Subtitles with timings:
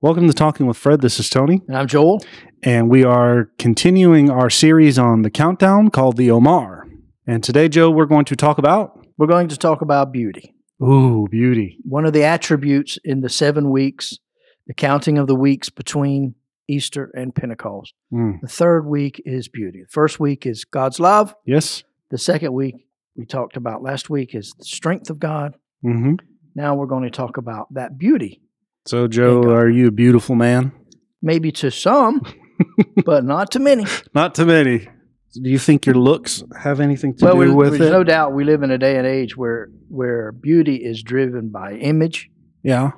[0.00, 1.00] Welcome to Talking with Fred.
[1.00, 2.22] This is Tony, And I'm Joel.
[2.62, 6.86] and we are continuing our series on the countdown called the Omer.
[7.26, 10.54] And today, Joe, we're going to talk about We're going to talk about beauty.
[10.82, 11.78] ooh, beauty.
[11.84, 14.18] One of the attributes in the seven weeks,
[14.66, 16.34] the counting of the weeks between
[16.68, 17.94] Easter and Pentecost.
[18.12, 19.80] Mm, The third week is beauty.
[19.82, 21.34] The first week is God's love.
[21.46, 21.84] Yes.
[22.10, 22.74] The second week
[23.16, 25.56] we talked about last week is the strength of God.
[25.82, 26.14] hmm
[26.54, 28.42] Now we're going to talk about that beauty.
[28.86, 30.70] So, Joe, are you a beautiful man?
[31.20, 32.22] Maybe to some,
[33.04, 33.84] but not to many.
[34.14, 34.88] Not to many.
[35.32, 37.92] Do you think your looks have anything to well, do with there's it?
[37.92, 41.74] no doubt we live in a day and age where where beauty is driven by
[41.74, 42.30] image,
[42.62, 42.92] yeah,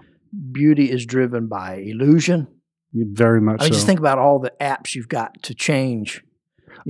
[0.53, 2.47] beauty is driven by illusion.
[2.93, 3.75] very much I mean, so.
[3.75, 6.23] just think about all the apps you've got to change.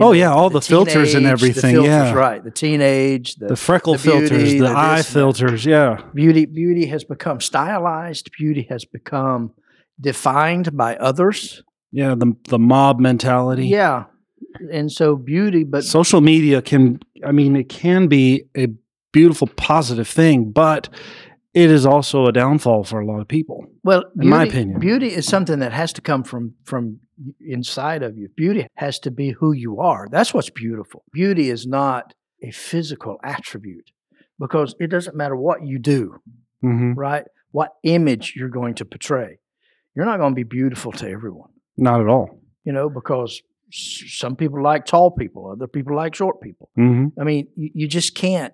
[0.00, 2.12] Oh, yeah, all the filters and everything, The filters, yeah.
[2.12, 2.42] right?
[2.44, 5.18] The teenage, the, the freckle the beauty, filters, the, the eye this and that.
[5.18, 5.64] filters.
[5.66, 6.02] Yeah.
[6.14, 6.46] beauty.
[6.46, 8.30] Beauty has become stylized.
[8.38, 9.52] Beauty has become
[10.00, 11.62] defined by others.
[11.92, 12.14] Yeah.
[12.14, 13.66] The, the mob mentality.
[13.66, 14.04] Yeah,
[14.72, 18.68] and so beauty, but social media can i mean it can be a
[19.12, 20.88] beautiful positive thing but
[21.62, 24.80] it is also a downfall for a lot of people well, beauty, in my opinion.
[24.80, 27.00] beauty is something that has to come from from
[27.40, 28.28] inside of you.
[28.36, 30.02] Beauty has to be who you are.
[30.10, 31.02] That's what's beautiful.
[31.12, 32.14] Beauty is not
[32.48, 33.90] a physical attribute
[34.38, 36.02] because it doesn't matter what you do.
[36.62, 37.24] hmm right?
[37.50, 39.30] What image you're going to portray.
[39.94, 42.28] You're not going to be beautiful to everyone, not at all
[42.68, 46.68] you know, because some people like tall people, other people like short people.
[46.76, 48.52] hmm I mean, you, you just can't,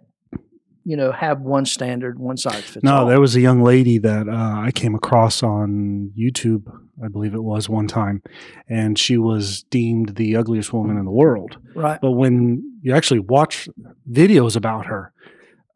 [0.87, 3.07] you know, have one standard, one size fits no all.
[3.07, 6.63] there was a young lady that uh, i came across on youtube
[7.05, 8.23] i believe it was one time
[8.69, 12.01] and she was deemed the ugliest woman in the world right?
[12.03, 13.69] but when you actually watch
[14.11, 15.13] videos about her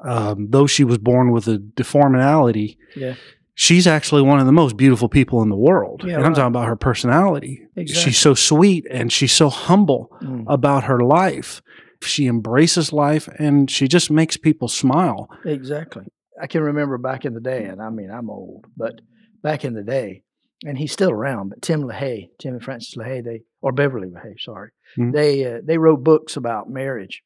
[0.00, 3.14] um, though she was born with a deformity, Yeah.
[3.54, 6.02] she's actually one of the most beautiful people in the world.
[6.06, 7.62] Yeah, and I'm talking about her personality.
[7.74, 8.12] Exactly.
[8.12, 11.62] She's so sweet and she's so humble Mm, about her life.
[12.02, 15.28] She embraces life and she just makes people smile.
[15.44, 16.04] exactly.
[16.40, 19.00] I can remember back in the day, and I mean, I'm old, but
[19.42, 20.22] back in the day,
[20.64, 21.48] and he's still around.
[21.48, 25.12] But Tim LaHaye, Tim and Francis LaHaye, they or Beverly LaHaye, sorry, Mhm.
[25.12, 27.24] they uh, they wrote books about marriage,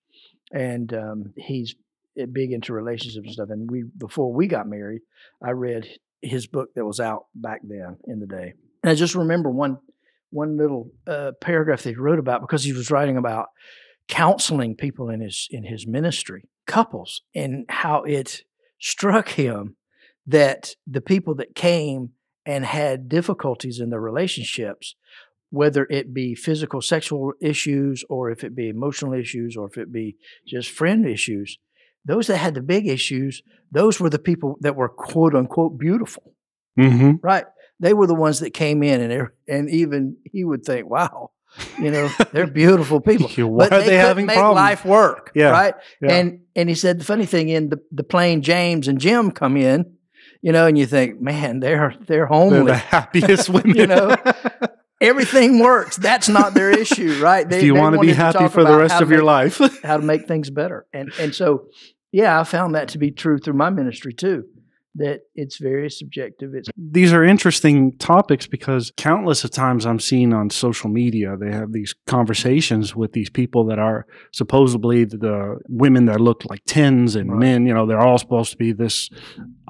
[0.50, 1.74] and um, he's
[2.20, 3.50] uh, big into relationships and stuff.
[3.50, 5.02] And we before we got married,
[5.44, 5.86] I read
[6.22, 9.76] his book that was out back then in the day, and I just remember one
[10.30, 13.48] one little uh, paragraph that he wrote about because he was writing about
[14.12, 18.42] counseling people in his in his ministry, couples, and how it
[18.78, 19.76] struck him
[20.26, 22.10] that the people that came
[22.44, 24.96] and had difficulties in their relationships,
[25.48, 29.90] whether it be physical, sexual issues, or if it be emotional issues, or if it
[29.90, 31.58] be just friend issues,
[32.04, 36.34] those that had the big issues, those were the people that were quote unquote beautiful,
[36.78, 37.12] Mm-hmm.
[37.22, 37.46] right?
[37.80, 41.30] They were the ones that came in, and and even he would think, wow,
[41.78, 43.28] you know, they're beautiful people.
[43.50, 44.56] Why but are they, they having make problems?
[44.56, 45.74] life work, Yeah, right?
[46.00, 46.12] yeah.
[46.14, 49.56] And and he said the funny thing in the the plain James and Jim come
[49.56, 49.94] in,
[50.42, 52.56] you know, and you think, man, they're they're homely.
[52.58, 53.76] They're the happiest women.
[53.76, 54.16] You know,
[55.00, 55.96] Everything works.
[55.96, 57.50] That's not their issue, right?
[57.50, 59.82] if you want to be happy for the rest of your make- life.
[59.82, 60.86] how to make things better.
[60.92, 61.66] And and so,
[62.12, 64.44] yeah, I found that to be true through my ministry too.
[64.96, 66.54] That it's very subjective.
[66.54, 71.50] It's these are interesting topics because countless of times I'm seeing on social media they
[71.50, 77.16] have these conversations with these people that are supposedly the women that look like tens
[77.16, 77.40] and Right.
[77.40, 79.08] men, you know, they're all supposed to be this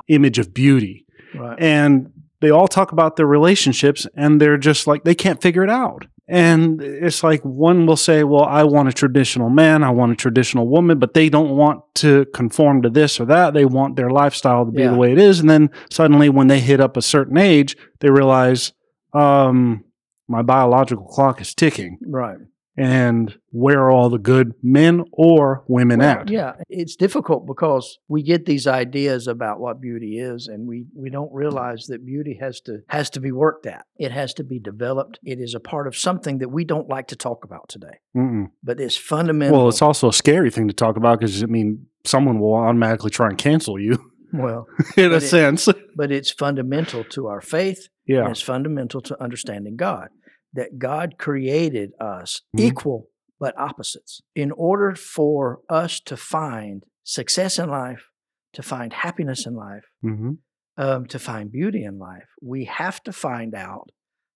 [0.09, 1.07] image of beauty.
[1.35, 1.57] right.
[1.61, 2.11] And
[2.41, 6.07] they all talk about their relationships and they're just like they can't figure it out.
[6.33, 10.17] And it's like one will say, Well, I want a traditional man, I want a
[10.17, 13.53] traditional woman, but they don't want to conform to this or that.
[13.53, 14.93] They want their lifestyle to be Yeah.
[14.93, 15.41] the way it is.
[15.41, 18.73] And then suddenly, when they hit up a certain age, they realize,
[19.13, 19.85] um,
[20.27, 21.99] my biological clock is ticking.
[22.07, 22.39] Right.
[22.77, 26.31] And where are all the good men or women Well, at?
[26.31, 31.11] Yeah, it's difficult because we get these ideas about what beauty is, and we we
[31.11, 33.85] don't realize that beauty has to has to be worked at.
[33.99, 35.19] It has to be developed.
[35.23, 38.47] It is a part of something that we don't like to talk about today, Mm-mm.
[38.63, 39.59] but it's fundamental.
[39.59, 43.11] Well, it's also a scary thing to talk about because, I mean, someone will automatically
[43.11, 43.99] try and cancel you.
[44.33, 44.67] well,
[44.97, 45.69] in a it- sense.
[45.95, 48.21] but it's fundamental to our faith, Yeah.
[48.23, 50.09] and it's fundamental to understanding God.
[50.55, 52.61] That God created us Mhm.
[52.61, 53.09] equal
[53.41, 54.21] but opposites.
[54.35, 58.11] In order for us to find success in life,
[58.53, 60.33] to find happiness in life, hmm
[60.79, 63.91] um, to find beauty in life, we have to find out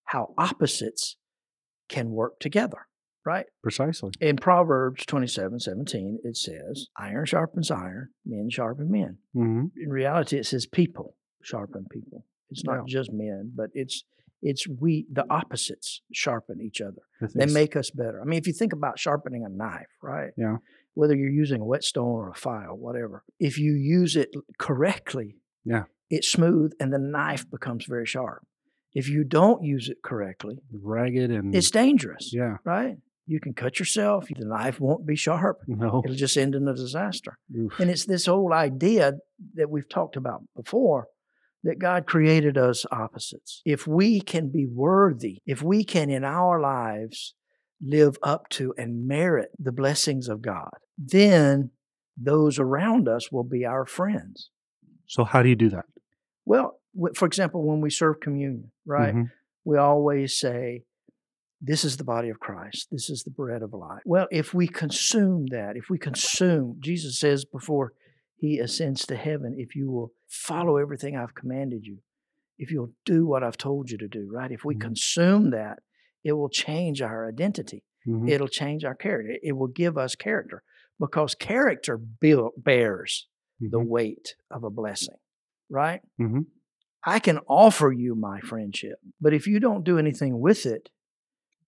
[0.05, 1.17] how opposites
[1.89, 2.89] can work together,
[3.25, 3.47] right?
[3.63, 4.11] Precisely.
[4.21, 9.19] In Proverbs 27 17, it says, Iron sharpens iron, men sharpen men.
[9.33, 12.27] hmm In reality, it says people sharpen people.
[12.51, 14.05] It's not just men, but it's
[14.43, 17.03] It's we, the opposites, sharpen each other.
[17.35, 18.21] They make us better.
[18.21, 20.31] I mean, if you think about sharpening a knife, right?
[20.37, 20.57] Yeah.
[20.95, 25.85] Whether you're using a whetstone or a file, whatever, if you use it correctly, Yeah.
[26.11, 28.47] it's smooth and the knife becomes very sharp.
[28.95, 32.57] If you don't use it correctly, ragged and it's dangerous, yeah.
[32.65, 32.97] right?
[33.27, 34.29] You can cut yourself.
[34.29, 35.59] The knife won't be sharp.
[35.67, 36.01] No.
[36.05, 37.37] It'll just end in a disaster.
[37.55, 37.79] Oof.
[37.81, 39.15] And it's this old idea
[39.55, 41.09] that we've talked about before
[41.67, 43.61] that God created us opposites.
[43.65, 47.35] If we can be worthy, if we can in our lives
[47.83, 51.71] live up to and merit the blessings of God, then
[52.17, 54.49] those around us will be our friends.
[55.07, 55.87] So how do you do that?
[56.45, 56.81] Well,
[57.17, 59.15] for example, when we serve communion, right?
[59.15, 59.31] Mhm.
[59.65, 60.85] we always say,
[61.61, 62.89] This is the body of Christ.
[62.93, 64.03] This is the bread of life.
[64.05, 67.95] Well, if we consume that, if we consume, Jesus says before
[68.37, 71.99] he ascends to heaven, if you will follow everything I've commanded you,
[72.59, 74.51] if you'll do what I've told you to do, right?
[74.51, 74.81] If we Mhm.
[74.81, 75.81] consume that,
[76.25, 77.85] it will change our identity.
[78.07, 78.29] Mhm.
[78.29, 79.37] It'll change our character.
[79.43, 80.63] It will give us character
[80.99, 83.29] because character build, bears
[83.61, 83.87] the Mhm.
[83.89, 85.17] weight of a blessing,
[85.69, 86.03] right?
[86.19, 86.47] Mhm.
[87.05, 90.91] I can offer you my friendship, but if you don't do anything with it,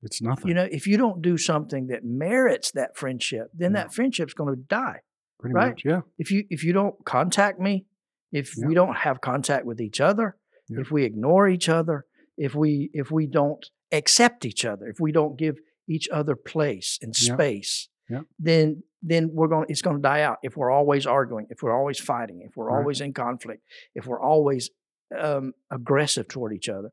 [0.02, 0.48] It's nothing.
[0.48, 3.82] you know, if you don't do something that merits that friendship, then Yeah.
[3.84, 5.02] that friendship's going to die.
[5.40, 5.70] Pretty right?
[5.70, 5.84] much.
[5.84, 6.02] Yeah.
[6.18, 7.86] If you if you don't contact me,
[8.32, 8.66] if Yeah.
[8.66, 10.36] we don't have contact with each other,
[10.68, 10.80] Yeah.
[10.80, 12.04] if we ignore each other,
[12.36, 15.56] if we if we don't accept each other, if we don't give
[15.88, 18.22] each other place and space, Yeah.
[18.38, 20.38] then then we're going it's going to die out.
[20.42, 22.78] If we're always arguing, if we're always fighting, if we're Right.
[22.78, 23.62] always in conflict,
[23.94, 24.70] if we're always
[25.18, 26.90] um, aggressive toward each other,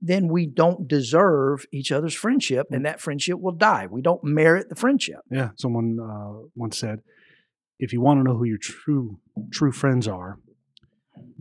[0.00, 2.76] then we don't deserve each other's friendship, Mm.
[2.76, 3.86] and that friendship will die.
[3.86, 5.20] We don't merit the friendship.
[5.30, 5.50] Yeah.
[5.56, 7.02] Someone uh, once said,
[7.78, 9.20] if you want to know who your true
[9.52, 10.40] true friends are,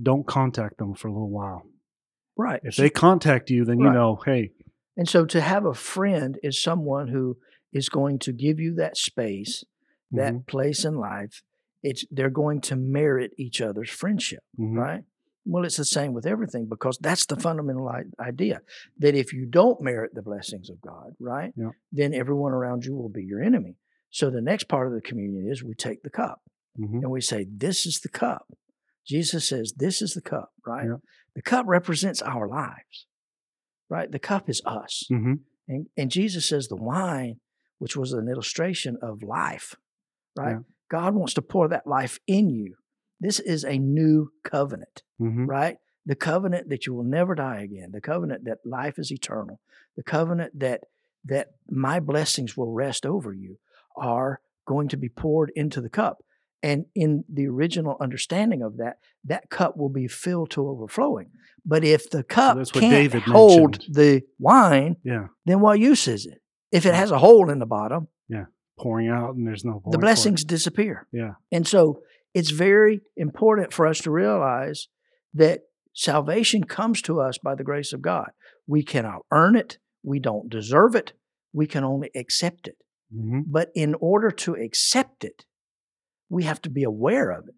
[0.02, 1.64] don't contact them for a little while.
[2.38, 2.60] Right.
[2.64, 4.52] If they contact you, then you know, hey,
[4.98, 7.38] And so to have a friend is someone who
[7.72, 9.64] is going to give you that space,
[10.12, 11.42] that mhm, place in life.
[11.82, 15.04] It's they're going to merit each other's friendship, mhm, right?
[15.46, 18.62] Well, it's the same with everything because that's the fundamental idea
[19.00, 21.72] that if you don't merit the blessings of God, right, Yeah.
[21.92, 23.76] then everyone around you will be your enemy.
[24.10, 26.42] So the next part of the communion is we take the cup
[26.80, 28.48] mhm, and we say, This is the cup.
[29.06, 30.86] Jesus says, This is the cup, right?
[30.86, 30.98] Yeah.
[31.36, 33.08] The cup represents our lives,
[33.90, 34.12] right?
[34.12, 35.04] The cup is us.
[35.12, 37.40] mhm, And, and Jesus says the wine,
[37.80, 39.76] which was an illustration of life,
[40.38, 40.52] right?
[40.52, 40.60] Yeah.
[40.92, 42.76] God wants to pour that life in you.
[43.20, 45.78] This is a new covenant, mhm, right?
[46.06, 49.60] The covenant that you will never die again, the covenant that life is eternal,
[49.96, 50.82] the covenant that
[51.26, 53.58] that my blessings will rest over you
[53.96, 56.18] are going to be poured into the cup.
[56.64, 58.96] And in the original understanding of that,
[59.26, 61.30] that cup will be filled to overflowing.
[61.66, 63.96] But if the cup that's what can't David hold mentioned.
[63.96, 66.42] the wine, yeah, then what use is it?
[66.72, 68.46] If it has a hole in the bottom, yeah,
[68.80, 71.08] pouring out and there's no the blessings disappear.
[71.12, 71.34] Yeah.
[71.52, 72.02] And so
[72.34, 74.88] it's very important for us to realize
[75.34, 75.62] that
[75.94, 78.32] salvation comes to us by the grace of God.
[78.68, 81.14] We cannot earn it, we don't deserve it,
[81.52, 82.78] we can only accept it.
[83.14, 85.46] Mhm, But in order to accept it,
[86.34, 87.56] we have to be aware of it.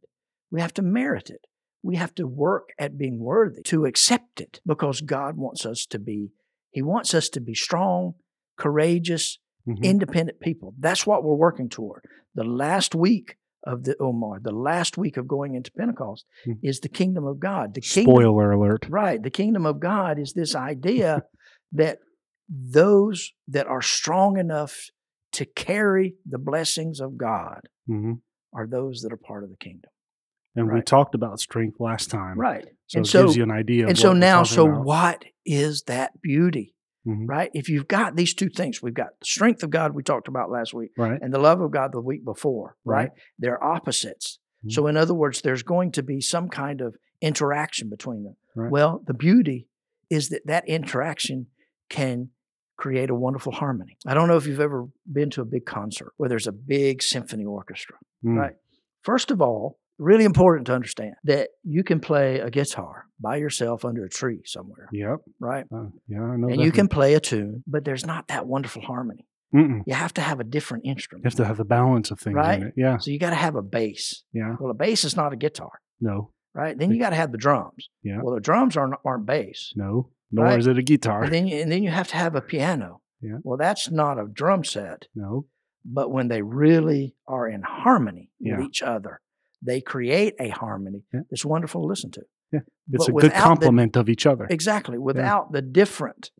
[0.51, 1.42] We have to merit it.
[1.81, 6.00] We have to work at being worthy to accept it because God wants us to
[6.00, 6.31] be,
[6.72, 8.15] He wants us to be strong,
[8.58, 10.74] courageous, mhm, independent people.
[10.79, 12.01] That's what we're working toward.
[12.34, 16.53] The last week of the Omer, the last week of going into Pentecost Hmm.
[16.62, 17.74] is the kingdom of God.
[17.74, 18.88] The kingdom, Spoiler alert.
[18.89, 19.22] right?
[19.22, 21.24] The kingdom of God is this idea
[21.72, 22.00] that
[22.50, 24.89] those that are strong enough
[25.34, 28.22] to carry the blessings of God Mhm.
[28.55, 29.91] Are those that are part of the kingdom.
[30.55, 30.85] And we Right.
[30.85, 32.39] talked about strength last time.
[32.39, 32.65] Right.
[32.88, 33.83] So and it so, gives you an idea.
[33.83, 34.85] Of and so now, so about.
[34.85, 36.74] what is that beauty?
[37.05, 37.27] Mhm.
[37.27, 37.51] Right?
[37.53, 40.50] If you've got these two things, we've got the strength of God we talked about
[40.50, 41.21] last week Right.
[41.21, 43.09] and the love of God the week before, right?
[43.09, 43.12] Right.
[43.38, 44.39] They're opposites.
[44.65, 44.71] Mhm.
[44.71, 48.38] So, in other words, there's going to be some kind of interaction between them.
[48.55, 48.71] Right.
[48.71, 49.67] Well, the beauty
[50.09, 51.47] is that that interaction
[51.89, 52.29] can
[52.77, 53.98] create a wonderful harmony.
[54.05, 57.01] I don't know if you've ever been to a big concert where there's a big
[57.01, 58.38] symphony orchestra, Mm.
[58.38, 58.55] right?
[59.03, 63.86] First of all, really important to understand that you can play a guitar by yourself
[63.86, 65.20] under a tree somewhere, Yep.
[65.39, 65.65] right?
[65.74, 66.50] Uh, yeah, I know.
[66.50, 69.25] And you can play a tune, but there's not that wonderful harmony.
[69.53, 69.84] Mm-mm.
[69.88, 71.24] You have to have a different instrument.
[71.24, 72.62] You have to have the balance of things Right?
[72.62, 72.74] in it.
[72.75, 72.98] Yeah.
[72.98, 74.24] So you got to have a bass.
[74.34, 74.58] Yeah.
[74.60, 76.32] Well, a bass is not a guitar, No.
[76.55, 76.77] Right?
[76.77, 77.89] Then you got to have the drums.
[78.01, 78.19] Yeah.
[78.24, 79.74] Well, the drums aren't aren't bass.
[79.75, 80.09] No.
[80.31, 80.59] Nor Right.
[80.59, 81.24] is it a guitar.
[81.24, 83.01] And then you, and then you have to have a piano.
[83.21, 83.38] Yeah.
[83.43, 85.45] Well, that's not a drum set, no.
[85.85, 88.57] but when they really are in harmony Yeah.
[88.57, 89.21] with each other,
[89.62, 91.21] they create a harmony Yeah.
[91.29, 92.24] that's wonderful to listen to.
[92.51, 92.59] Yeah.
[92.91, 94.47] It's But a good without the- complement of each other.
[94.50, 94.97] Exactly.
[94.97, 96.31] Without the different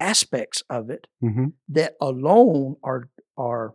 [0.00, 3.74] aspects of it hmm that alone are are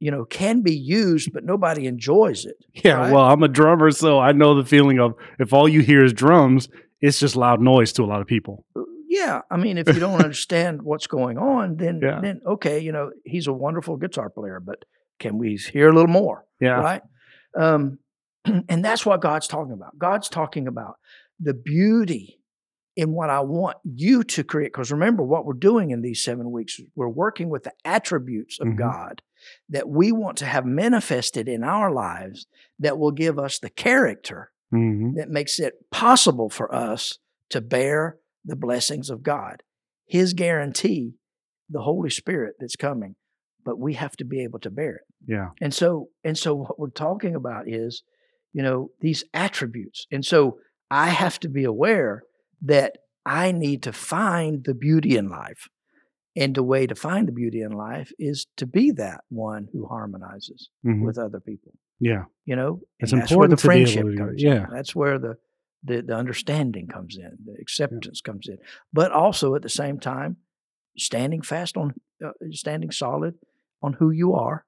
[0.00, 2.56] you know can be used, but nobody enjoys it.
[2.84, 3.12] Yeah, Right?
[3.12, 6.12] well, I'm a drummer, so I know the feeling of if all you hear is
[6.12, 6.68] drums,
[7.00, 8.64] it's just loud noise to a lot of people.
[9.08, 12.20] Yeah, I mean, if you don't understand what's going on, then Yeah.
[12.20, 14.84] then okay, you know, he's a wonderful guitar player, but
[15.18, 16.44] can we hear a little more?
[16.60, 16.80] Yeah.
[16.80, 17.02] right?
[17.58, 17.98] Um,
[18.44, 19.98] and that's what God's talking about.
[19.98, 20.96] God's talking about
[21.40, 22.37] the beauty
[22.98, 24.72] in what I want you to create.
[24.72, 28.66] Because remember, what we're doing in these seven weeks, we're working with the attributes of
[28.66, 28.76] Mhm.
[28.76, 29.22] God
[29.68, 32.48] that we want to have manifested in our lives
[32.80, 38.18] that will give us the character hmm that makes it possible for us to bear
[38.44, 39.62] the blessings of God.
[40.06, 41.14] His guarantee,
[41.70, 43.14] the Holy Spirit that's coming,
[43.64, 45.06] but we have to be able to bear it.
[45.26, 45.50] Yeah.
[45.60, 48.02] And so, and so what we're talking about is,
[48.52, 50.06] you know, these attributes.
[50.10, 50.58] And so
[50.90, 52.24] I have to be aware
[52.62, 55.68] that I need to find the beauty in life.
[56.36, 59.86] And the way to find the beauty in life is to be that one who
[59.86, 61.72] harmonizes hmm with other people.
[61.98, 62.24] Yeah.
[62.44, 64.64] You know, It's and that's where the important be able friendship comes yeah.
[64.64, 64.66] in.
[64.72, 65.36] That's where the,
[65.82, 68.58] the the understanding comes in, the acceptance comes in.
[68.92, 70.36] But also at the same time,
[70.96, 73.34] standing fast on, uh, standing solid
[73.82, 74.64] on who you are.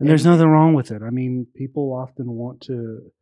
[0.00, 1.02] And there's nothing wrong with it.
[1.02, 3.12] I mean, people often want to,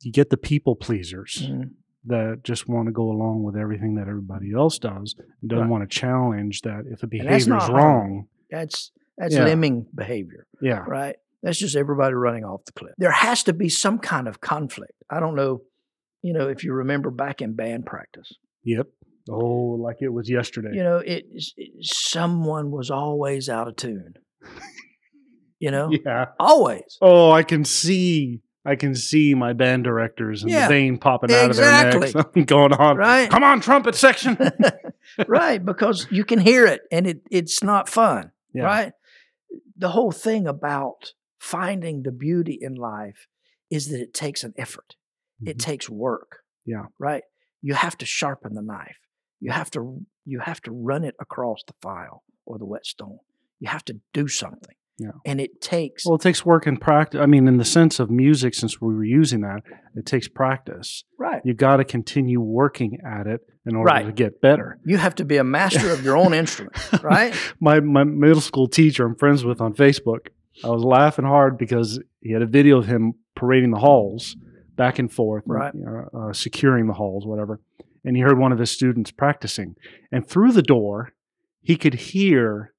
[0.00, 1.70] you get the people pleasers Mhm.
[2.06, 5.68] That just want to go along with everything that everybody else does and don't Right.
[5.70, 8.26] want to challenge that if a behavior is wrong.
[8.50, 9.44] That's that's Yeah.
[9.44, 10.84] lemming behavior, Yeah.
[10.88, 11.16] right?
[11.42, 12.94] That's just everybody running off the cliff.
[12.98, 14.94] There has to be some kind of conflict.
[15.10, 15.62] I don't know,
[16.22, 18.32] you know, if you remember back in band practice.
[18.64, 18.88] Yep.
[19.30, 20.70] Oh, like it was yesterday.
[20.72, 21.24] You know, it,
[21.56, 24.14] it someone was always out of tune.
[25.60, 26.26] You know, Yeah.
[26.40, 26.98] always.
[27.00, 28.40] Oh, I can see.
[28.64, 32.10] I can see my band directors and Yeah, the vein popping out of their necks
[32.10, 32.44] exactly.
[32.44, 32.96] going on.
[32.96, 33.28] Right.
[33.28, 34.38] Come on, trumpet section.
[35.26, 38.30] right, because you can hear it and it it's not fun.
[38.54, 38.64] Yeah.
[38.64, 38.92] Right?
[39.76, 43.26] The whole thing about finding the beauty in life
[43.70, 44.94] is that it takes an effort.
[45.44, 45.60] It Mhm.
[45.60, 46.38] takes work.
[46.64, 46.84] Yeah.
[47.00, 47.24] Right?
[47.62, 48.96] You have to sharpen the knife.
[49.40, 53.18] You have to you have to run it across the file or the whetstone.
[53.58, 54.76] You have to do something.
[54.98, 55.10] Yeah.
[55.24, 57.20] And it takes Well, it takes work and practice.
[57.20, 59.62] I mean, in the sense of music, since we were using that,
[59.96, 61.04] it takes practice.
[61.18, 61.40] right.
[61.44, 64.06] You got to continue working at it in order Right.
[64.06, 64.78] to get better.
[64.84, 67.34] You have to be a master of your own instrument, right?
[67.60, 70.28] My my middle school teacher I'm friends with on Facebook.
[70.64, 74.36] I was laughing hard because he had a video of him parading the halls
[74.76, 75.74] back and forth, Right.
[75.74, 77.60] you know, uh, securing the halls, whatever.
[78.04, 79.74] And he heard one of his students practicing,
[80.10, 81.12] and through the door,
[81.62, 82.71] he could hear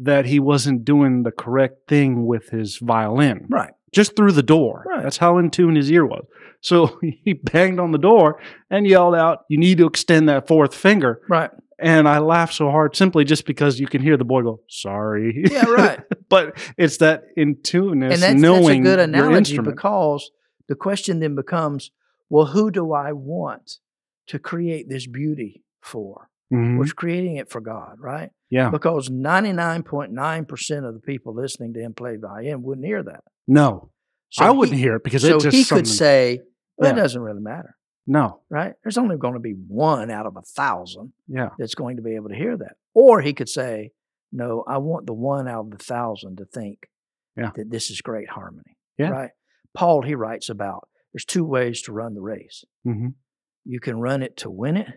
[0.00, 3.72] that he wasn't doing the correct thing with his violin Right.
[3.92, 4.84] just through the door.
[4.86, 5.02] Right.
[5.02, 6.24] That's how in tune his ear was.
[6.60, 8.40] So he banged on the door
[8.70, 11.50] and yelled out, "You need to extend that fourth finger." Right.
[11.80, 15.44] And I laughed so hard simply just because you can hear the boy go, "Sorry."
[15.50, 16.00] Yeah, right.
[16.28, 19.76] but it's that in tuneness, and that's, that's a knowing good your analogy instrument.
[19.76, 20.30] because
[20.68, 21.90] the question then becomes
[22.28, 23.78] well who do i want
[24.26, 26.78] to create this beauty for Mhm.
[26.78, 28.70] we're creating it for god right Yeah.
[28.70, 33.90] because 99.9% of the people listening to him play violin wouldn't hear that No,
[34.30, 35.84] so I wouldn't he, hear it because so it's just he something.
[35.84, 36.40] could say
[36.76, 36.96] well, Yeah.
[36.96, 37.76] it doesn't really matter
[38.06, 38.40] no.
[38.50, 41.50] right there's only going to be one out of a thousand Yeah.
[41.58, 43.92] that's going to be able to hear that or he could say
[44.32, 46.88] no i want the one out of the thousand to think
[47.36, 47.50] Yeah.
[47.54, 49.10] that this is great harmony Yeah.
[49.10, 49.30] right
[49.74, 53.08] paul he writes about there's two ways to run the race hmm
[53.64, 54.88] you can run it to win it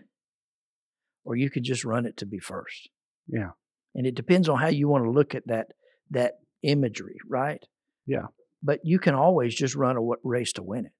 [1.24, 2.88] or you could just run it to be first.
[3.28, 3.50] Yeah.
[3.94, 5.66] and it depends on how you want to look at that
[6.10, 7.62] that imagery right?
[8.06, 8.26] Yeah.
[8.62, 10.92] but you can always just run a race to win it.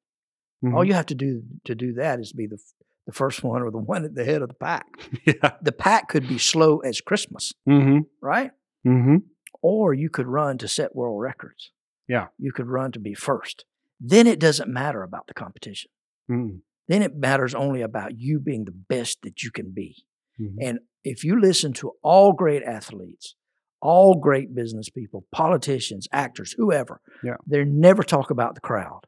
[0.64, 0.86] All Mhm.
[0.88, 2.58] you have to do to do that is be the
[3.06, 4.86] the first one or the one at the head of the pack.
[5.26, 5.56] Yeah.
[5.62, 8.50] the pack could be slow as christmas hmm right?
[8.84, 9.16] Hmm
[9.62, 11.70] or you could run to set world records.
[12.08, 12.26] Yeah.
[12.38, 13.64] you could run to be first.
[14.00, 15.90] Then it doesn't matter about the competition.
[16.28, 16.56] Hmm
[16.88, 20.04] then it matters only about you being the best that you can be
[20.40, 20.56] Mhm.
[20.60, 23.34] And if you listen to all great athletes,
[23.80, 27.36] all great business people, politicians, actors, whoever, Yeah.
[27.46, 29.06] they never talk about the crowd.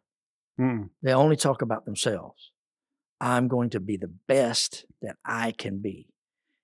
[0.58, 0.90] Mm.
[1.02, 2.50] They only talk about themselves.
[3.20, 6.08] I'm going to be the best that I can be.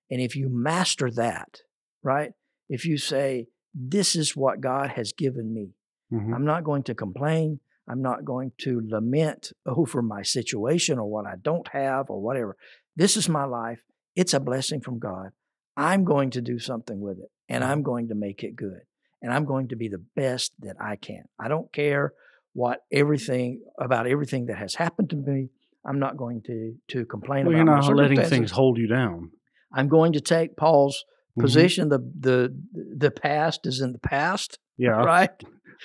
[0.09, 1.61] And if you master that,
[2.03, 2.33] right?
[2.69, 5.75] If you say, This is what God has given me,
[6.11, 6.35] Mhm.
[6.35, 7.61] I'm not going to complain.
[7.87, 12.57] I'm not going to lament over my situation or what I don't have or whatever.
[12.97, 13.81] This is my life.
[14.15, 15.29] It's a blessing from God.
[15.77, 18.81] I'm going to do something with it and I'm going to make it good.
[19.21, 21.23] And I'm going to be the best that I can.
[21.39, 22.13] I don't care
[22.53, 25.49] what everything about everything that has happened to me.
[25.85, 29.31] I'm not going to to complain Well, about you're not letting things hold you down.
[29.73, 31.05] I'm going to take Paul's
[31.37, 31.41] Mhm.
[31.41, 31.89] position.
[31.89, 32.55] The the
[32.97, 35.29] the past is in the past, Yeah, right?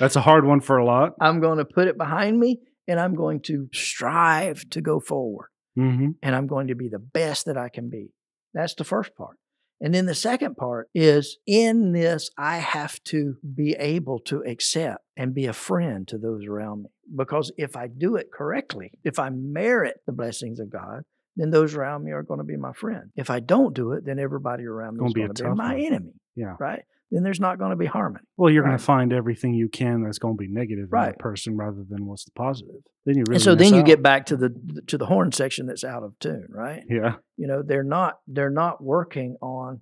[0.00, 1.12] that's a hard one for a lot.
[1.20, 5.48] I'm going to put it behind me, and I'm going to strive to go forward,
[5.76, 8.08] hmm and I'm going to be the best that I can be.
[8.54, 9.36] That's the first part.
[9.80, 15.04] And then the second part is in this, I have to be able to accept
[15.16, 16.88] and be a friend to those around me.
[17.14, 21.02] Because if I do it correctly, if I merit the blessings of God,
[21.36, 23.10] then those around me are going to be my friend.
[23.14, 25.58] If I don't do it, then everybody around me is be going to be tough
[25.58, 25.84] my one.
[25.84, 26.12] enemy.
[26.34, 26.56] Yeah.
[26.58, 26.82] Right?
[27.10, 28.24] Then there's not going to be harmony.
[28.36, 31.18] Well, you're going to find everything you can that's going to be negative in that
[31.20, 32.74] person rather than what's the positive.
[33.04, 33.86] Then you really and so then you out.
[33.86, 36.82] get back to the to the horn section that's out of tune, right?
[36.90, 39.80] yeah, you know they're not they're not working on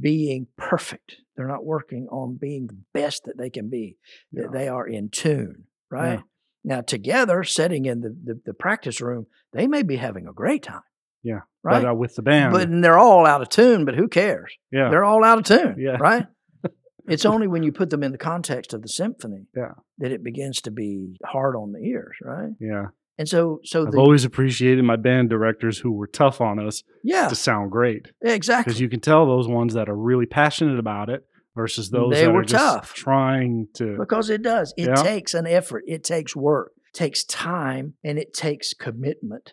[0.00, 3.96] being perfect they're not working on being the best that they can be
[4.32, 4.48] that Yeah.
[4.52, 6.20] they are in tune right
[6.62, 10.62] now together sitting in the, the the practice room they may be having a great
[10.62, 10.82] time
[11.24, 11.40] Yeah.
[11.64, 14.52] right but uh, with the band, but they're all out of tune but who cares
[14.70, 15.96] yeah, they're all out of tune Yeah.
[15.98, 16.26] right
[17.08, 19.72] it's only when you put them in the context of the symphony Yeah.
[19.98, 22.86] that it begins to be hard on the ears right yeah.
[23.18, 26.82] and so so I've the always appreciated my band directors who were tough on us
[27.04, 30.78] yeah to sound great exactly because you can tell those ones that are really passionate
[30.78, 31.24] about it
[31.56, 32.94] versus those They that were are just tough.
[32.94, 33.96] trying to.
[33.98, 34.72] Because it does.
[34.76, 34.94] It Yeah.
[34.94, 35.82] takes an effort.
[35.88, 36.70] It takes work.
[36.86, 39.52] It takes time and it takes commitment.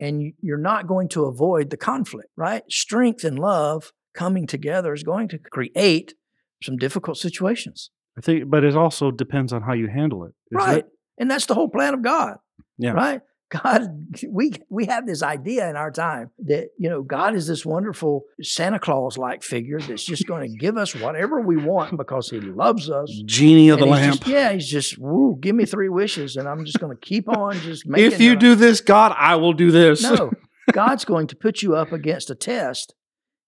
[0.00, 2.64] And you're not going to avoid the conflict, right?
[2.68, 6.14] Strength and love coming together is going to create
[6.62, 7.90] some difficult situations.
[8.18, 10.32] I think, but it also depends on how you handle it.
[10.52, 10.78] right.
[10.78, 10.86] it?
[11.18, 12.36] And that's the whole plan of God.
[12.78, 12.92] Yeah.
[12.92, 13.20] Right?
[13.62, 17.64] God, we we have this idea in our time that you know God is this
[17.64, 22.28] wonderful Santa Claus like figure that's just going to give us whatever we want because
[22.28, 23.08] He loves us.
[23.24, 24.16] Genie of the And lamp.
[24.16, 27.28] just- yeah, he's just, woo, give me three wishes and I'm just going to keep
[27.28, 30.02] on just making if you do this, God, I will do this.
[30.02, 30.32] No,
[30.72, 32.94] God's going to put you up against a test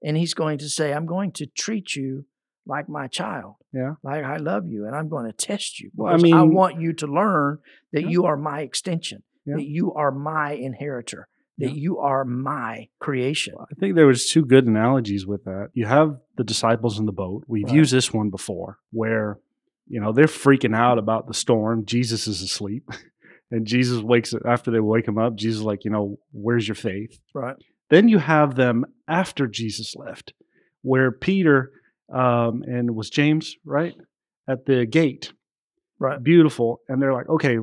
[0.00, 2.27] and he's going to say, I'm going to treat you
[2.69, 3.55] like my child.
[3.73, 3.95] Yeah.
[4.05, 5.91] Like I love you and I'm going to test you.
[5.97, 7.59] Well, I mean, I, want you to learn
[7.93, 8.09] that Yeah.
[8.09, 9.57] you are my extension, Yeah.
[9.57, 11.28] that you are my inheritor,
[11.59, 11.75] that Yeah.
[11.75, 13.54] you are my creation.
[13.59, 15.71] I think there was two good analogies with that.
[15.73, 17.45] You have the disciples in the boat.
[17.49, 17.75] We've Right.
[17.75, 19.39] used this one before, where
[19.87, 21.87] you know they're freaking out about the storm.
[21.87, 22.85] Jesus is asleep,
[23.50, 25.35] and Jesus wakes up after they wake him up.
[25.37, 27.19] Jesus like, you know, where's your faith?
[27.35, 27.57] Right.
[27.89, 30.35] Then you have them after Jesus left,
[30.83, 31.73] where Peter
[32.12, 33.94] um, and it was James right
[34.49, 35.32] at the gate,
[35.99, 36.23] Right.
[36.23, 37.58] beautiful, and they're like, okay,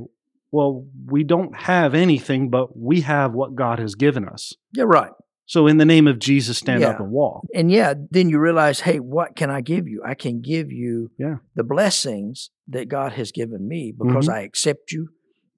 [0.52, 4.54] well, we don't have anything, but we have what God has given us.
[4.74, 5.12] Yeah, right.
[5.48, 7.46] So, in the name of Jesus, stand up and walk.
[7.54, 10.02] and yeah, then you realize, hey, what can I give you?
[10.06, 11.38] I can give you Yeah.
[11.56, 14.34] the blessings that God has given me because Mhm.
[14.34, 15.10] I accept you.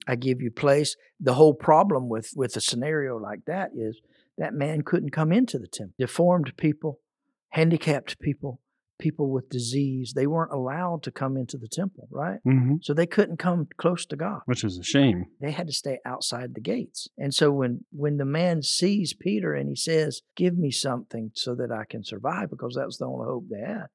[0.06, 0.94] I give you place.
[1.20, 4.00] The whole problem with with a scenario like that is
[4.36, 5.94] that man couldn't come into the temple.
[5.98, 7.00] Deformed people,
[7.50, 8.60] handicapped people,
[8.98, 12.40] people with disease, they weren't allowed to come into the temple, right?
[12.44, 15.26] hmm So they couldn't come close to God Which is a shame.
[15.40, 17.08] they had to stay outside the gates.
[17.16, 21.54] And so when when the man sees Peter and he says, "Give me something so
[21.54, 23.86] that I can survive," because that was the only hope they had,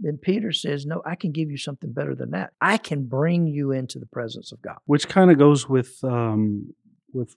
[0.00, 2.52] then Peter says, "No, I can give you something better than that.
[2.60, 6.74] I can bring you into the presence of God." Which kind of goes with um,
[7.12, 7.36] with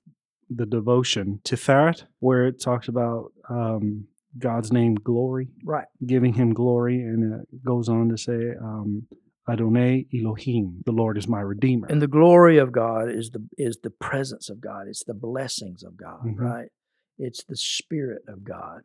[0.50, 5.88] the devotion to Tiferet, where it talks about um, God's name, glory, Right.
[6.06, 9.08] giving Him glory, and it goes on to say, um,
[9.50, 11.88] Adonai Elohim, the Lord is my redeemer.
[11.90, 14.88] And the glory of God is the is the presence of God.
[14.88, 16.38] It's the blessings of God, Mhm.
[16.40, 16.70] right?
[17.18, 18.82] It's the spirit of God.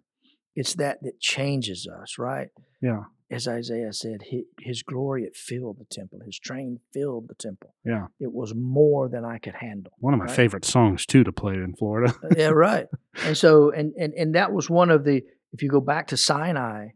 [0.56, 2.48] It's that that changes us, right?
[2.80, 3.04] yeah,
[3.34, 6.20] As Isaiah said, his, his glory it filled the temple.
[6.24, 7.74] His train filled the temple.
[7.84, 8.06] yeah.
[8.20, 9.92] It was more than I could handle.
[9.98, 10.36] One of my Right.
[10.36, 12.14] favorite songs too to play in Florida.
[12.22, 12.86] Uh, yeah, right.
[13.24, 15.22] And so, and and and that was one of the.
[15.52, 16.88] If you go back to Sinai,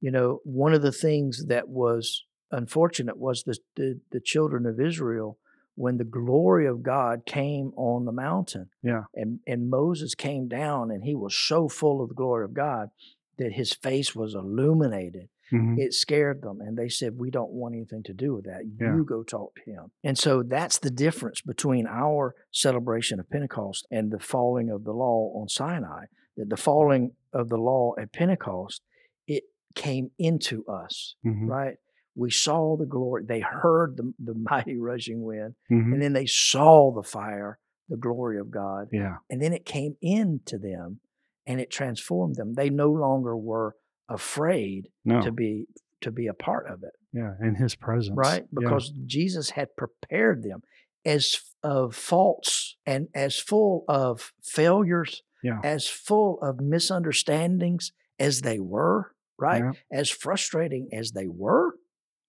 [0.00, 4.78] you know, one of the things that was unfortunate was the the, the children of
[4.80, 5.38] Israel
[5.76, 8.68] when the glory of God came on the mountain.
[8.82, 9.04] Yeah.
[9.14, 12.90] And and Moses came down, and he was so full of the glory of God
[13.38, 15.78] that his face was illuminated Mhm.
[15.78, 18.94] it scared them and they said we don't want anything to do with that Yeah.
[18.96, 23.86] you go talk to him and so that's the difference between our celebration of pentecost
[23.90, 28.12] and the falling of the law on sinai that the falling of the law at
[28.12, 28.82] pentecost
[29.26, 31.48] it came into us Mhm.
[31.48, 31.76] right
[32.16, 35.92] we saw the glory they heard the, the mighty rushing wind Mhm.
[35.92, 39.96] and then they saw the fire the glory of god Yeah, and then it came
[40.00, 41.00] into them
[41.46, 43.76] and it transformed them they no longer were
[44.08, 45.66] afraid no, to be
[46.00, 48.68] to be a part of it yeah, in His presence, right Yeah.
[48.68, 50.62] because jesus had prepared them
[51.06, 55.60] as of uh, faults and as full of failures, Yeah.
[55.64, 59.62] as full of misunderstandings as they were, right?
[59.64, 59.72] Yeah.
[59.98, 61.74] As frustrating as they were,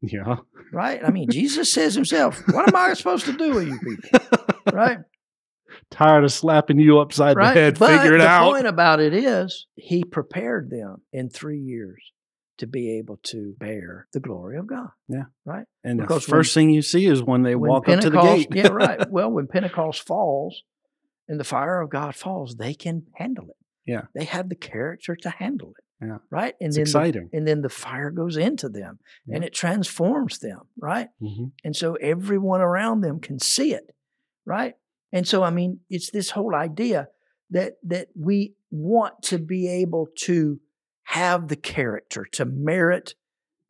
[0.02, 0.38] Yeah.
[0.72, 1.02] right?
[1.04, 4.40] I mean, Jesus says himself, What am I supposed to do with you people?
[4.74, 4.98] Right?
[5.92, 7.54] Tired of slapping you upside right?
[7.54, 7.80] the head.
[7.80, 8.46] but Figure it the out.
[8.48, 12.02] The point about it is, he prepared them in three years
[12.58, 14.88] to be able to bear the glory of God.
[15.10, 15.24] Yeah.
[15.46, 15.66] Right?
[15.84, 18.10] And the because first when- thing you see is when they When walk up to
[18.10, 18.64] the Pentecost- gate.
[18.64, 19.10] yeah, right.
[19.12, 20.64] Well, when Pentecost falls
[21.28, 23.58] and the fire of God falls, they can handle it.
[23.86, 24.04] Yeah.
[24.16, 26.06] They have the character to handle it.
[26.06, 26.18] Yeah.
[26.30, 26.54] Right.
[26.62, 27.30] And It's then the- exciting.
[27.34, 30.62] and then the fire goes into them and it transforms them.
[30.78, 31.08] Right.
[31.20, 33.94] hmm And so everyone around them can see it,
[34.46, 34.76] right?
[35.12, 37.08] And so I mean, it's this whole idea
[37.52, 40.60] that that we want to be able to
[41.04, 43.13] have the character to merit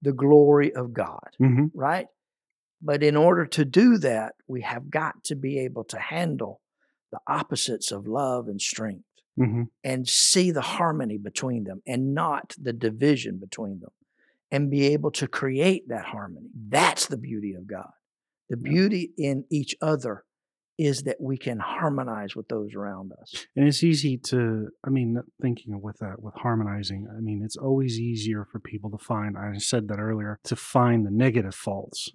[0.02, 2.08] the glory of God, hmm right?
[2.82, 6.62] But in order to do that, we have got to be able to handle
[7.12, 9.06] the opposites of love and strength
[9.38, 13.91] hmm and see the harmony between them and not the division between them
[14.52, 16.50] and be able to create that harmony.
[16.69, 17.91] That's the beauty of God.
[18.50, 20.24] The beauty in each other
[20.77, 23.45] is that we can harmonize with those around us.
[23.55, 27.99] And it's easy to, I mean, thinking with that, with harmonizing, I mean, it's always
[27.99, 32.09] easier for people to find, I said that earlier, to find the negative faults.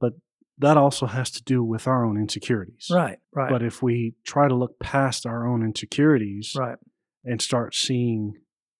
[0.00, 0.12] But
[0.58, 2.88] that also has to do with our own insecurities.
[2.90, 6.78] Right, right, But if we try to look past our own insecurities right,
[7.24, 8.34] and start seeing,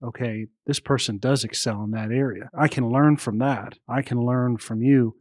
[0.05, 3.75] okay, this person does excel in that area, I can learn from that.
[3.89, 5.17] I can learn from you.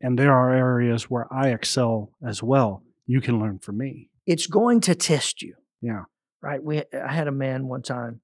[0.00, 2.82] And there are areas where I excel as well.
[3.10, 4.08] You can learn from me.
[4.32, 5.54] It's going to test you.
[5.80, 6.04] Yeah.
[6.40, 6.62] Right.
[6.62, 6.74] We
[7.08, 8.20] I had a man one time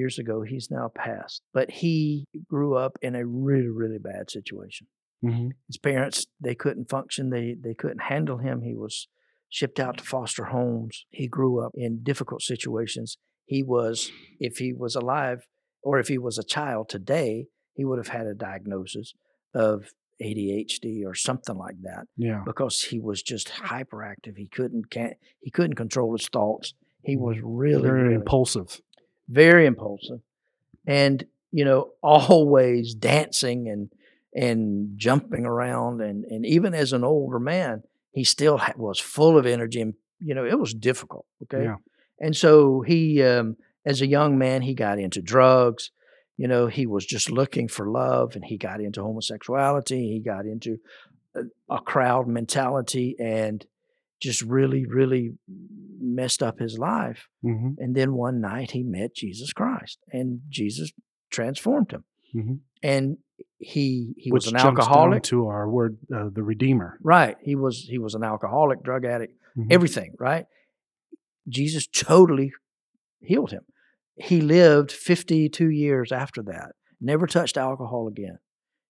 [0.00, 4.86] years ago, he's now passed, but he grew up in a really, really bad situation.
[5.24, 8.94] hmm his parents they couldn't function they they couldn't handle him he was
[9.58, 13.08] shipped out to foster homes he grew up in difficult situations
[13.54, 13.94] he was
[14.48, 15.40] if he was alive
[15.86, 17.30] or if he was a child today
[17.78, 19.08] he would have had a diagnosis
[19.54, 19.74] of
[20.22, 22.42] ADHD or something like that Yeah.
[22.44, 27.36] because he was just hyperactive he couldn't can't he couldn't control his thoughts he was
[27.42, 28.80] really Very really impulsive.
[29.28, 30.20] very impulsive
[30.86, 33.90] and you know always dancing and
[34.34, 39.46] and jumping around and and even as an older man he still was full of
[39.46, 41.76] energy and you know it was difficult okay Yeah.
[42.20, 45.90] and so he um as a young man he got into drugs
[46.36, 50.44] you know he was just looking for love and he got into homosexuality he got
[50.46, 50.78] into
[51.34, 53.66] a, a crowd mentality and
[54.20, 55.32] just really really
[56.00, 60.92] messed up his life hmm and then one night he met Jesus Christ and Jesus
[61.30, 62.04] transformed him.
[62.34, 62.58] Mhm.
[62.82, 63.18] And
[63.58, 65.22] he he Which was an alcoholic.
[65.24, 66.98] to our word, uh, the Redeemer.
[67.02, 67.36] Right.
[67.42, 69.66] He was he was an alcoholic, drug addict, Mhm.
[69.70, 70.46] everything, right?
[71.48, 72.52] Jesus totally
[73.20, 73.64] healed him.
[74.16, 76.72] He lived 52 years after that.
[77.00, 78.38] Never touched alcohol again.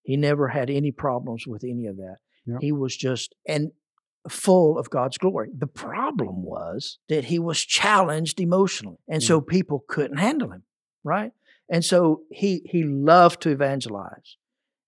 [0.03, 2.17] He never had any problems with any of that.
[2.45, 2.61] Yep.
[2.61, 3.71] He was just and
[4.29, 5.49] full of God's glory.
[5.57, 8.99] The problem was that he was challenged emotionally.
[9.07, 10.63] And so people couldn't handle him,
[11.03, 11.31] right?
[11.69, 14.37] And so he he loved to evangelize.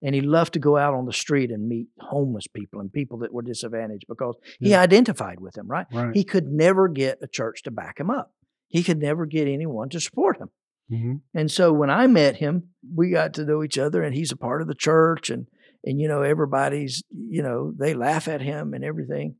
[0.02, 3.18] And he loved to go out on the street and meet homeless people and people
[3.18, 5.88] that were disadvantaged because he identified with them, right?
[5.92, 6.16] Right.
[6.16, 8.32] He could never get a church to back him up.
[8.70, 10.50] He could never get anyone to support him.
[10.90, 14.32] hmm And so when I met him, we got to know each other and he's
[14.32, 15.48] a part of the church and
[15.84, 19.36] and you know everybody's you know they laugh at him and everything.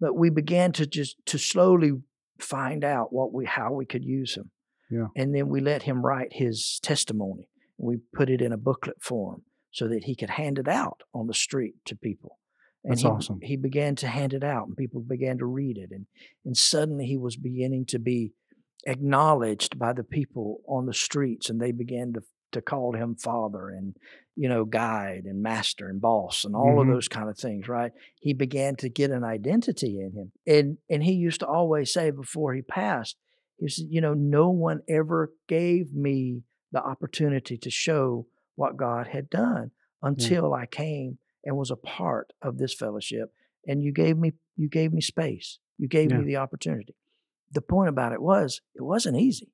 [0.00, 1.92] But we began to just to slowly
[2.38, 4.50] find out what we how we could use him.
[4.90, 5.08] Yeah.
[5.16, 7.48] And then we let him write his testimony.
[7.76, 11.26] We put it in a booklet form so that he could hand it out on
[11.26, 12.38] the street to people.
[12.84, 13.38] And That's he, awesome.
[13.42, 16.06] He began to hand it out and people began to read it and
[16.44, 18.32] and suddenly he was beginning to be
[18.86, 23.68] acknowledged by the people on the streets and they began to to call him father
[23.68, 23.94] and
[24.34, 26.80] you know guide and master and boss and all Mhm.
[26.82, 30.78] of those kind of things right he began to get an identity in him and
[30.88, 33.18] and he used to always say before he passed
[33.58, 39.08] he said you know no one ever gave me the opportunity to show what god
[39.08, 39.70] had done
[40.02, 43.30] until i came and was a part of this fellowship
[43.66, 46.18] and you gave me you gave me space you gave Yeah.
[46.20, 46.94] me the opportunity
[47.52, 49.50] the point about it was it wasn't easy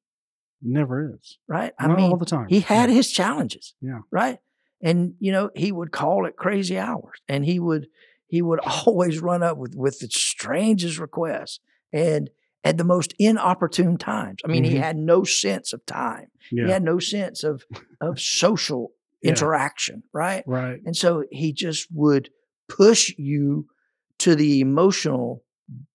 [0.63, 1.39] Never is.
[1.49, 2.47] right i Not mean all the time.
[2.49, 2.97] he had Yeah.
[2.97, 4.01] his challenges Yeah.
[4.11, 4.39] right
[4.83, 7.87] and you know he would call at crazy hours and he would
[8.27, 11.61] he would always run up with with the strangest requests
[11.93, 12.31] and
[12.65, 14.81] at the most inopportune times i mean he Mhm.
[14.83, 16.65] had no sense of time Yeah.
[16.67, 17.65] he had no sense of
[18.01, 19.31] of social Yeah.
[19.31, 20.81] interaction right Right.
[20.87, 22.31] and so he just would
[22.69, 23.69] push you
[24.19, 25.45] to the emotional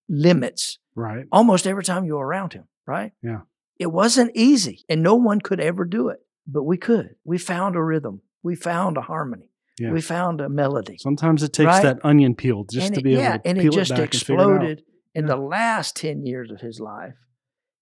[0.08, 1.26] limits Right.
[1.32, 3.12] almost every time you were around him, right?
[3.24, 3.42] Yeah.
[3.78, 7.16] It wasn't easy and no one could ever do it, but we could.
[7.24, 8.22] We found a rhythm.
[8.44, 9.50] We found a harmony.
[9.80, 9.92] Yeah.
[9.92, 10.98] We found a melody.
[11.00, 11.84] Sometimes it takes Right?
[11.84, 13.92] that onion peel just and to it- be able yeah, to and peel it just
[13.92, 14.52] it back and figure it out.
[14.56, 14.84] exploded.
[15.16, 15.36] In Yeah.
[15.36, 17.16] the last 10 years of his life,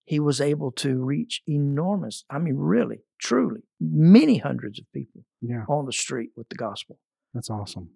[0.05, 5.65] he was able to reach enormous, I mean, really, truly, many hundreds of people Yeah,
[5.67, 6.99] on the street with the gospel.
[7.33, 7.89] that's awesome.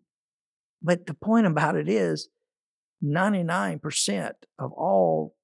[0.81, 2.29] But the point about it is
[3.03, 5.35] 99% of all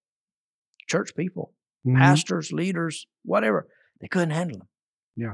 [0.87, 1.53] church people,
[1.85, 1.97] Mhm.
[1.97, 3.67] pastors, leaders, whatever,
[3.99, 4.67] they couldn't handle them.
[5.15, 5.33] Yeah.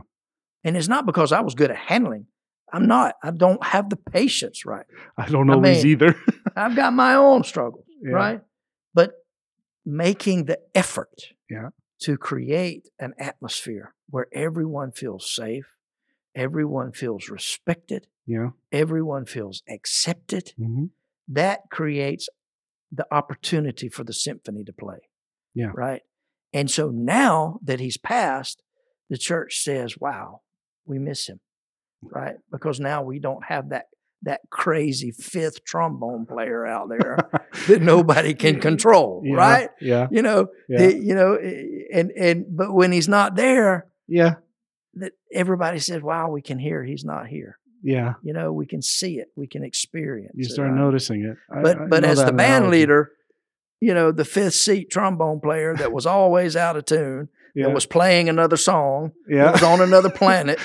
[0.63, 2.27] And it's not because I was good at handling.
[2.71, 3.15] I'm not.
[3.21, 4.85] I don't have the patience, right?
[5.17, 6.15] I don't I always mean, either.
[6.55, 8.11] I've got my own struggles, Yeah.
[8.13, 8.41] right?
[8.93, 9.11] But
[9.85, 11.69] making the effort Yeah.
[11.99, 15.77] to create an atmosphere where everyone feels safe,
[16.33, 18.51] everyone feels respected, Yeah.
[18.71, 20.85] everyone feels accepted, hmm
[21.29, 22.27] that creates
[22.91, 24.99] the opportunity for the symphony to play.
[25.55, 25.71] Yeah.
[25.73, 26.01] Right.
[26.53, 28.61] And so now that he's passed,
[29.09, 30.41] the church says, wow,
[30.85, 31.39] we miss him.
[32.03, 32.35] Right.
[32.51, 33.85] Because now we don't have that
[34.25, 37.17] that crazy fifth trombone player out there
[37.67, 39.21] that nobody can control.
[39.25, 39.69] Yeah, Right.
[39.81, 40.07] Yeah.
[40.11, 40.87] You know, Yeah.
[40.87, 41.37] he- you know,
[41.93, 44.35] and and but when he's not there, Yeah.
[44.95, 47.57] that everybody says, Wow, we can hear he's not here.
[47.83, 48.13] Yeah.
[48.23, 50.77] You know, we can see it, we can experience You it, start right?
[50.77, 51.37] noticing it.
[51.53, 52.79] I- but I but as the band analogy.
[52.79, 53.11] leader,
[53.81, 57.65] you know, the fifth seat trombone player that was always out of tune, yeah.
[57.65, 59.43] that was playing another song, yeah.
[59.43, 60.57] that was on another planet,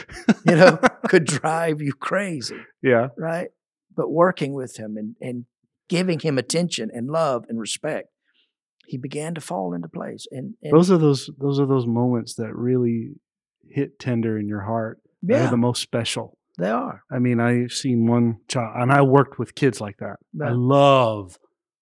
[0.47, 0.79] you know,
[1.09, 3.09] could drive you crazy, yeah.
[3.19, 3.49] right?
[3.97, 5.47] But working with him and, and
[5.89, 8.09] giving him attention and love and respect,
[8.87, 10.27] he began to fall into place.
[10.31, 13.15] And, and Those are those those are those moments that really
[13.69, 15.01] hit tender in your heart.
[15.23, 16.38] They're yeah, the most special.
[16.59, 17.03] They are.
[17.11, 20.17] I mean, I've seen one child, and I worked with kids like that.
[20.43, 21.39] I love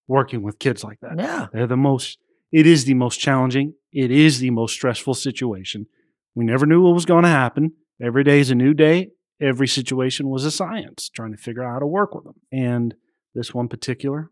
[0.06, 1.18] working with kids like that.
[1.18, 2.18] Yeah, They're the most,
[2.52, 3.74] it is the most challenging.
[3.92, 5.86] It is the most stressful situation.
[6.34, 7.72] We never knew what was going to happen.
[8.00, 9.10] Every day is a new day.
[9.40, 12.36] Every situation was a science, trying to figure out how to work with them.
[12.52, 12.94] And
[13.34, 14.30] this one particular,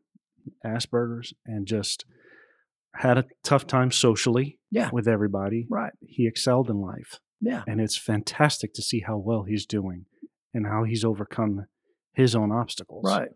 [0.64, 2.04] Asperger's, and just
[2.94, 4.90] had a tough time socially Yeah.
[4.92, 5.66] with everybody.
[5.70, 5.92] right.
[6.06, 7.18] He excelled in life.
[7.40, 10.06] Yeah, And it's fantastic to see how well he's doing
[10.54, 11.66] and how he's overcome
[12.14, 13.04] his own obstacles.
[13.04, 13.28] right.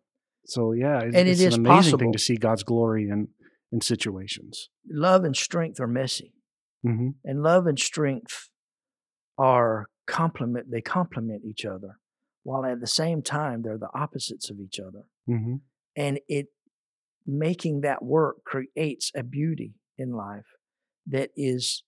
[0.46, 1.98] So yeah, it's, And it it's is an amazing possible.
[1.98, 3.28] thing to see God's glory in
[3.70, 4.70] in situations.
[4.88, 6.32] Love and strength are messy.
[6.82, 8.48] hmm and love and strength
[9.36, 11.98] are complement they complement each other
[12.44, 15.56] while at the same time they're the opposites of each other hmm
[15.96, 16.46] and it
[17.26, 20.46] making that work creates a beauty in life
[21.06, 21.82] that is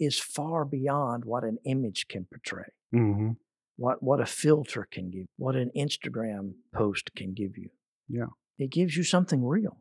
[0.00, 3.30] is far beyond what an image can portray hmm
[3.76, 7.70] what what a filter can give what an instagram post can give you.
[8.08, 8.26] Yeah.
[8.58, 9.78] it gives you something real.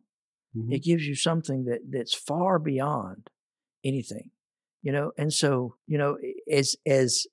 [0.53, 3.29] Hmm it gives you something that that's far beyond
[3.83, 4.31] anything
[4.81, 5.11] you know?
[5.17, 6.17] And so you know
[6.51, 7.25] as as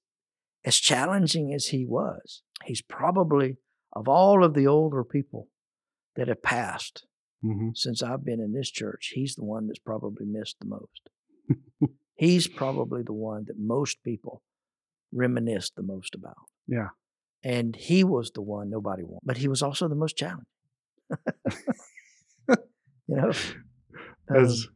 [0.65, 3.57] as challenging as he was he's probably
[3.95, 5.49] of all of the older people
[6.17, 7.05] that have passed
[7.43, 11.03] hmm since i've been in this church he's the one that's probably missed the most.
[12.15, 14.43] He's probably the one that most people
[15.13, 16.37] reminisce the most about
[16.69, 16.89] Yeah.
[17.45, 20.47] and he was the one nobody wanted but he was also the most challenging
[22.49, 23.33] you know
[24.31, 24.69] Um, As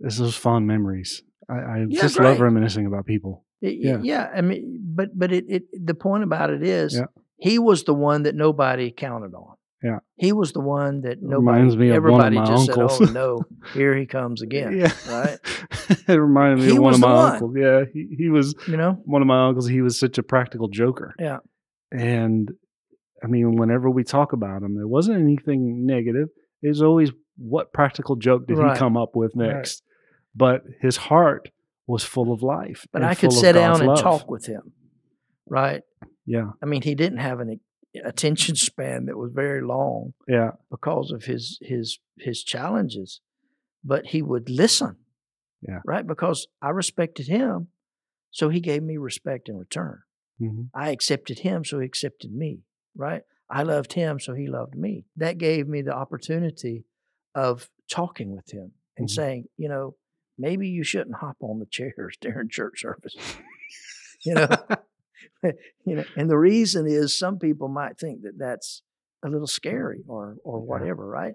[0.00, 1.22] this is fond memories.
[1.50, 3.44] I, I Yeah, just love reminiscing about people.
[3.60, 3.98] It- Yeah.
[3.98, 4.00] yeah.
[4.02, 7.06] yeah, I mean, but but it, it the point about it is Yeah.
[7.36, 9.56] he was the one that nobody counted on.
[9.82, 9.98] Yeah.
[10.16, 11.36] he was the one that nobody.
[11.60, 12.98] Reminds me of one of my just uncles.
[12.98, 13.38] said, "Oh no,
[13.74, 14.92] here he comes again." Yeah.
[15.08, 15.38] right?
[16.08, 17.32] it reminded me He of one was of the my one.
[17.32, 17.54] uncles.
[17.56, 19.68] Yeah, he, he was You know, one of my uncles.
[19.68, 21.14] He was such a practical joker.
[21.18, 21.38] Yeah.
[21.92, 22.50] And
[23.22, 26.28] I mean, whenever we talk about him, there wasn't anything negative.
[26.62, 28.72] It was always what practical joke did Right.
[28.72, 29.48] he come up with Right.
[29.54, 29.82] next?
[30.34, 31.50] But his heart
[31.86, 32.84] was full of life.
[32.92, 34.00] but and I could full of sit God's down and love.
[34.00, 34.72] talk with him.
[35.48, 35.82] Right?
[36.26, 37.48] Yeah, I mean, he didn't have an
[38.04, 43.20] attention span that was very long yeah, because of his his his challenges,
[43.84, 44.96] but he would listen.
[45.60, 45.80] Yeah.
[45.84, 46.06] Right?
[46.06, 47.68] Because I respected him,
[48.30, 50.00] so he gave me respect in return.
[50.38, 52.60] hmm I accepted him, so he accepted me.
[52.96, 53.22] Right?
[53.50, 55.06] I loved him, so he loved me.
[55.16, 56.84] That gave me the opportunity
[57.34, 59.10] of talking with him and Mhm.
[59.10, 59.96] saying, you know,
[60.36, 63.16] maybe you shouldn't hop on the chairs during church service.
[64.24, 64.48] you know,
[65.42, 68.82] you know, and the reason is some people might think that that's
[69.24, 70.64] a little scary or or Yeah.
[70.64, 71.34] whatever, right?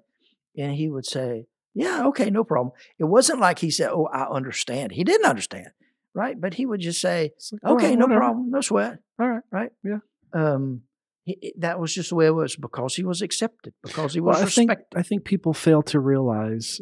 [0.58, 4.26] And he would say, "Yeah, okay, no problem." It wasn't like he said, "Oh, I
[4.34, 5.68] understand." He didn't understand,
[6.14, 6.40] right?
[6.40, 7.32] But he would just say,
[7.64, 8.20] like, "Okay, right, no whatever.
[8.20, 9.44] problem, no sweat." All right.
[9.52, 9.72] right?
[9.84, 10.00] Yeah.
[10.34, 10.82] Um,
[11.26, 14.34] he, that was just the way it was because he was accepted, because he Well,
[14.34, 14.98] was I think respected.
[15.00, 16.82] I think people fail to realize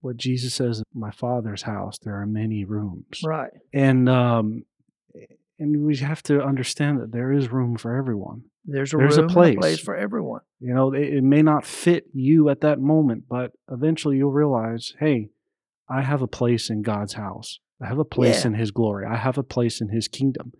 [0.00, 3.20] what Jesus says, my father's house, there are many rooms.
[3.24, 3.50] Right.
[3.72, 4.64] And um
[5.58, 8.42] and we have to understand that there is room for everyone.
[8.64, 9.56] There's a There's a place.
[9.56, 10.42] a place for everyone.
[10.60, 14.94] You know, it, it may not fit you at that moment, but eventually you'll realize,
[15.00, 15.30] hey,
[15.88, 17.60] I have a place in God's house.
[17.82, 18.48] I have a place Yeah.
[18.48, 19.06] in his glory.
[19.06, 20.52] I have a place in his kingdom.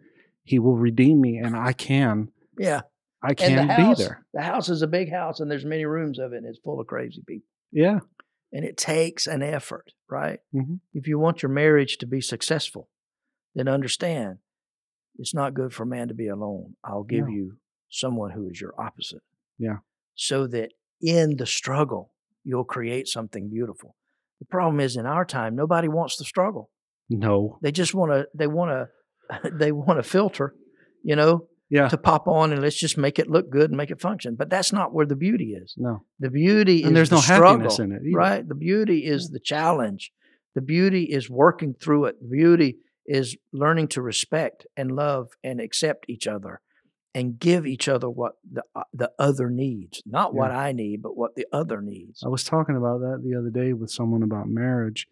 [0.42, 2.82] He will redeem me and I can Yeah.
[3.22, 4.24] I can the be there.
[4.32, 6.80] the house is a big house and there's many rooms of it and it's full
[6.80, 7.48] of crazy people.
[7.72, 7.98] Yeah.
[8.52, 10.38] And it takes an effort, right?
[10.54, 10.80] Mhm.
[10.94, 12.88] If you want your marriage to be successful,
[13.54, 14.38] then understand
[15.18, 16.74] it's not good for man to be alone.
[16.84, 17.32] I'll give No.
[17.34, 17.58] you
[17.90, 19.22] someone who is your opposite.
[19.58, 19.78] Yeah.
[20.14, 22.12] So that in the struggle,
[22.44, 23.94] you'll create something beautiful.
[24.40, 26.70] The problem is in our time, nobody wants the struggle.
[27.10, 27.58] No.
[27.62, 30.54] They just want to, they want to, they want to filter,
[31.02, 31.88] you know, Yeah.
[31.88, 34.36] to pop on and let's just make it look good and make it function.
[34.36, 35.74] But that's not where the beauty is.
[35.76, 36.04] No.
[36.20, 38.16] The beauty is And there's the no happiness in it either.
[38.16, 38.48] right?
[38.48, 40.12] The beauty is the challenge.
[40.54, 42.16] The beauty is working through it.
[42.20, 42.78] The beauty
[43.08, 46.60] is learning to respect and love and accept each other
[47.14, 51.16] and give each other what the uh, the other needs, not what I need, but
[51.16, 52.22] what the other needs.
[52.24, 55.08] I was talking about that the other day with someone about marriage,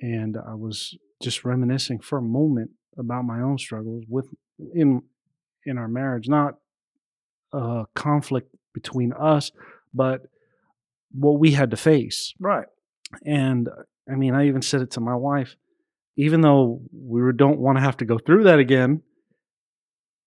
[0.00, 4.26] and I was just reminiscing for a moment about my own struggles with
[4.74, 5.02] in
[5.64, 6.54] in our marriage, not
[7.52, 9.52] a conflict between us,
[9.94, 10.22] but
[11.12, 12.34] what we had to face.
[12.40, 12.66] Right.
[13.24, 13.68] And
[14.10, 15.56] I mean, I even said it to my wife,
[16.18, 19.02] even though we don't want to have to go through that again.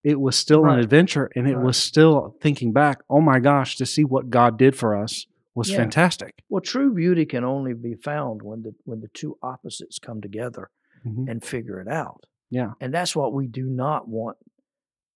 [0.04, 1.64] It was still an adventure, and it Right.
[1.66, 3.04] was still thinking back.
[3.08, 5.78] Oh my gosh, to see what God did for us was Yeah.
[5.78, 6.42] fantastic.
[6.50, 10.72] Well, true beauty can only be found when the when the two opposites come together
[11.06, 11.30] Mhm.
[11.30, 12.26] and figure it out.
[12.50, 12.74] Yeah.
[12.82, 14.38] And that's what we do not want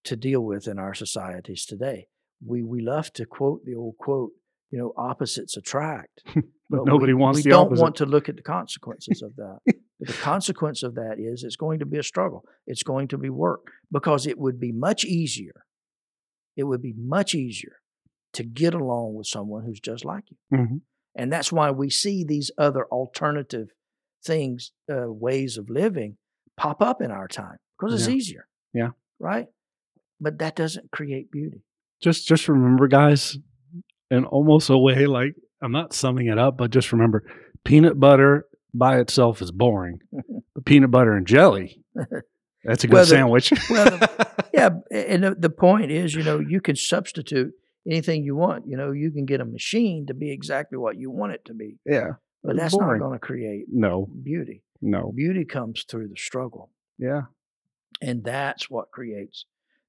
[0.04, 2.08] to deal with in our societies today.
[2.46, 4.34] We we love to quote the old quote,
[4.72, 6.22] you know, opposites attract.
[6.68, 7.82] But we- nobody wants we don't opposite.
[7.84, 9.60] want to look at the consequences of that.
[10.00, 12.44] The consequence of that is it's going to be a struggle.
[12.68, 15.64] It's going to be work because it would be much easier.
[16.58, 17.78] It would be much easier
[18.34, 20.38] to get along with someone who's just like you.
[20.58, 20.82] Mhm.
[21.16, 23.70] And that's why we see these other alternative
[24.26, 26.18] things, uh, ways of living
[26.58, 28.16] pop up in our time because it's Yeah.
[28.16, 28.48] easier.
[28.74, 28.92] Yeah.
[29.20, 29.48] Right.
[30.20, 31.62] But that doesn't create beauty.
[32.02, 33.38] Just just remember, guys,
[34.12, 37.24] in almost a way, like I'm not summing it up, but just remember,
[37.64, 40.00] peanut butter by itself is boring.
[40.54, 41.82] but peanut butter and jelly,
[42.64, 43.54] that's a good Well, the- sandwich.
[43.70, 44.00] well,
[44.54, 44.70] yeah.
[44.92, 47.52] And the, the point is, you know, you can substitute
[47.90, 48.68] anything you want.
[48.68, 51.54] You know, you can get a machine to be exactly what you want it to
[51.54, 52.12] be, yeah.
[52.44, 53.00] but that's boring.
[53.00, 54.64] not going to create No, beauty.
[54.82, 55.12] no.
[55.16, 56.70] Beauty comes through the struggle.
[56.98, 57.24] Yeah.
[58.02, 59.46] And that's what creates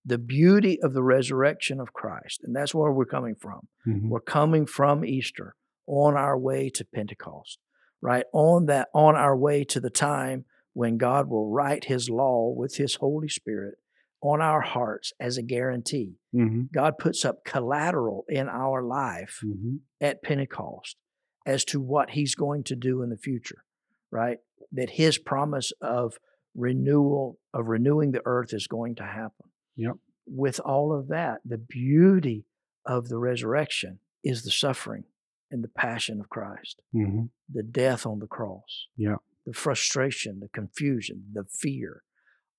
[0.08, 2.40] the beauty of the resurrection of Christ.
[2.44, 3.66] And that's where we're coming from.
[3.86, 4.08] Mhm.
[4.08, 7.58] We're coming from Easter on our way to Pentecost,
[8.00, 8.24] right?
[8.32, 12.76] On that, on our way to the time when God will write his law with
[12.76, 13.78] his Holy Spirit
[14.22, 16.18] on our hearts as a guarantee.
[16.34, 16.70] Mhm.
[16.72, 19.80] God puts up collateral in our life Mhm.
[20.00, 20.96] at Pentecost
[21.44, 23.64] as to what he's going to do in the future,
[24.10, 24.38] right?
[24.70, 26.18] That his promise of
[26.54, 29.50] renewal, of renewing the earth is going to happen.
[29.76, 29.96] Yep.
[30.26, 32.46] With all of that, the beauty
[32.84, 35.04] of the resurrection is the suffering
[35.50, 37.30] and the passion of Christ, Mhm.
[37.48, 39.16] the death on the cross, Yeah.
[39.44, 42.02] the frustration, the confusion, the fear,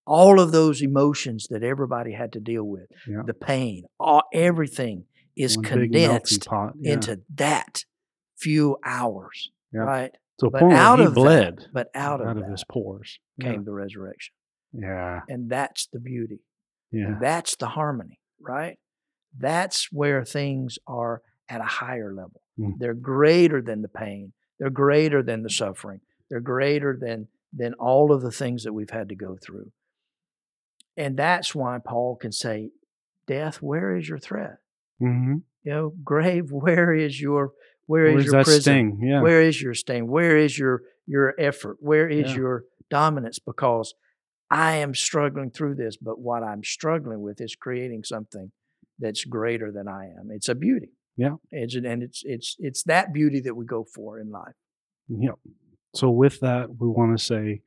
[0.06, 3.23] all of those emotions that everybody had to deal with, Yeah.
[3.25, 6.47] the pain, all, everything is One condensed.
[6.49, 6.93] Yeah.
[6.93, 7.84] into that
[8.38, 9.82] few hours, Yeah.
[9.82, 10.15] right?
[10.41, 13.19] a but out of that- bled But out of out of that his pores.
[13.41, 14.34] came the resurrection.
[14.71, 15.21] Yeah.
[15.27, 16.39] And that's the beauty.
[16.91, 17.17] Yeah.
[17.21, 18.78] That's the harmony, right?
[19.38, 22.41] That's where things are at a higher level.
[22.60, 22.73] Mm.
[22.80, 24.34] They're greater than the pain.
[24.60, 26.02] They're greater than the suffering.
[26.30, 29.71] They're greater than than all of the things that we've had to go through.
[30.95, 32.71] And that's why Paul can say,
[33.28, 34.58] "Death, where is your threat?
[35.02, 35.36] Mm-hmm.
[35.63, 37.52] You know, grave, where is your
[37.86, 38.62] where is Where's your prison?
[38.62, 39.00] sting?
[39.02, 39.21] Yeah.
[39.21, 40.08] Where is your sting?
[40.08, 41.78] Where is your your effort?
[41.80, 42.38] Where is Yeah.
[42.38, 43.39] your dominance?
[43.39, 43.93] Because
[44.50, 48.52] I am struggling through this, but what I'm struggling with is creating something
[49.00, 50.30] that's greater than I am.
[50.32, 50.89] It's a beauty.
[51.18, 51.36] Yeah.
[51.52, 54.54] It's, and it's it's it's that beauty that we go for in life.
[55.10, 55.36] Yep.
[55.95, 57.62] So with that, we want to say,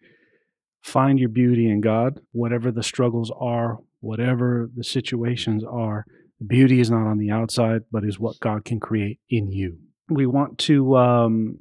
[0.82, 6.04] find your beauty in God, whatever the struggles are, whatever the situations are.
[6.46, 9.78] Beauty is not on the outside, but is what God can create in you.
[10.08, 11.58] We want to um,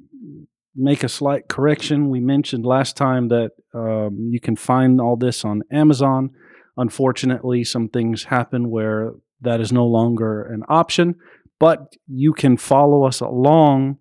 [0.74, 2.10] make a slight correction.
[2.10, 6.30] We mentioned last time that um, you can find all this on Amazon.
[6.76, 11.16] Unfortunately, some things happen where that is no longer an option,
[11.58, 13.98] but you can follow us along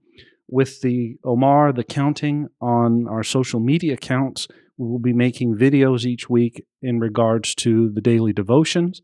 [0.47, 4.47] with the Omer, the counting on our social media accounts.
[4.77, 9.01] We will be making videos each week in regards to the daily devotions,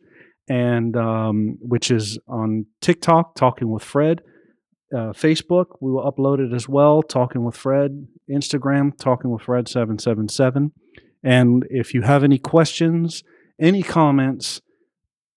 [0.47, 4.21] and um, which is on TikTok, Talking with Fred,
[4.95, 5.65] uh, Facebook.
[5.81, 10.29] We will upload it as well, Talking with Fred, Instagram, Talking with Fred seven seven
[10.29, 10.71] seven.
[11.23, 13.23] And if you have any questions,
[13.59, 14.61] any comments,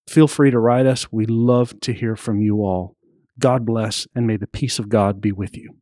[0.06, 1.10] feel free to write us.
[1.10, 2.96] We love to hear from you all.
[3.38, 5.76] God bless, and may the peace of God be with you.